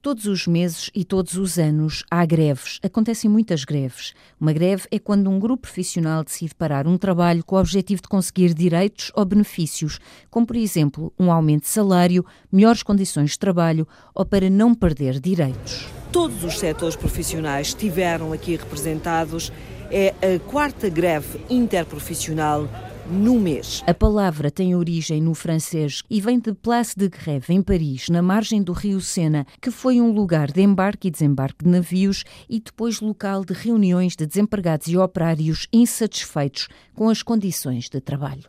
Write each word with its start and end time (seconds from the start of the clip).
Todos 0.00 0.26
os 0.26 0.46
meses 0.46 0.90
e 0.94 1.04
todos 1.04 1.34
os 1.34 1.58
anos 1.58 2.04
há 2.08 2.24
greves. 2.24 2.78
Acontecem 2.84 3.28
muitas 3.28 3.64
greves. 3.64 4.14
Uma 4.40 4.52
greve 4.52 4.84
é 4.92 4.98
quando 4.98 5.28
um 5.28 5.40
grupo 5.40 5.62
profissional 5.62 6.22
decide 6.22 6.54
parar 6.54 6.86
um 6.86 6.96
trabalho 6.96 7.44
com 7.44 7.56
o 7.56 7.58
objetivo 7.58 8.00
de 8.00 8.06
conseguir 8.06 8.54
direitos 8.54 9.10
ou 9.12 9.24
benefícios, 9.24 9.98
como 10.30 10.46
por 10.46 10.54
exemplo 10.54 11.12
um 11.18 11.32
aumento 11.32 11.62
de 11.62 11.70
salário, 11.70 12.24
melhores 12.50 12.84
condições 12.84 13.32
de 13.32 13.40
trabalho 13.40 13.88
ou 14.14 14.24
para 14.24 14.48
não 14.48 14.72
perder 14.72 15.18
direitos. 15.18 15.88
Todos 16.12 16.44
os 16.44 16.60
setores 16.60 16.94
profissionais 16.94 17.68
estiveram 17.68 18.32
aqui 18.32 18.52
representados. 18.52 19.52
É 19.90 20.14
a 20.22 20.38
quarta 20.38 20.88
greve 20.88 21.40
interprofissional 21.50 22.68
no 23.10 23.40
mês. 23.40 23.82
A 23.86 23.94
palavra 23.94 24.50
tem 24.50 24.74
origem 24.74 25.20
no 25.20 25.34
francês 25.34 26.02
e 26.10 26.20
vem 26.20 26.38
de 26.38 26.52
Place 26.52 26.94
de 26.96 27.08
Grève, 27.08 27.54
em 27.54 27.62
Paris, 27.62 28.08
na 28.10 28.20
margem 28.20 28.62
do 28.62 28.72
rio 28.72 29.00
Sena, 29.00 29.46
que 29.60 29.70
foi 29.70 30.00
um 30.00 30.12
lugar 30.12 30.52
de 30.52 30.60
embarque 30.60 31.08
e 31.08 31.10
desembarque 31.10 31.64
de 31.64 31.70
navios 31.70 32.24
e 32.48 32.60
depois 32.60 33.00
local 33.00 33.44
de 33.44 33.54
reuniões 33.54 34.14
de 34.14 34.26
desempregados 34.26 34.88
e 34.88 34.96
operários 34.96 35.66
insatisfeitos 35.72 36.68
com 36.94 37.08
as 37.08 37.22
condições 37.22 37.88
de 37.88 38.00
trabalho. 38.00 38.44